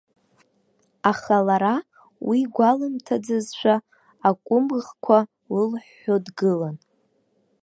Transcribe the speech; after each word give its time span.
Аха 1.11 1.37
лара 1.47 1.75
уи 2.27 2.39
гәалымҭаӡазшәа, 2.55 3.75
акәымӷқәа 4.27 5.17
лылҳәҳәо 5.55 6.15
дгылан. 6.25 6.77